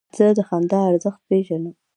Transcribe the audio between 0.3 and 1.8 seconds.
د خندا ارزښت پېژنم.